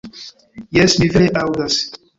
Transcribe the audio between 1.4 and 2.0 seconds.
aŭdas!